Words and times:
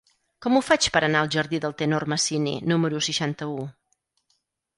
Com 0.43 0.55
ho 0.55 0.61
faig 0.69 0.87
per 0.95 1.01
anar 1.07 1.21
al 1.25 1.29
jardí 1.35 1.59
del 1.65 1.75
Tenor 1.81 2.07
Masini 2.15 2.55
número 2.73 3.03
seixanta-u? 3.11 3.61